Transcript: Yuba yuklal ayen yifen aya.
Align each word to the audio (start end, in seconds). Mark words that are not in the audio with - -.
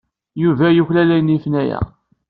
Yuba 0.41 0.65
yuklal 0.77 1.09
ayen 1.15 1.31
yifen 1.33 1.55
aya. 1.61 1.79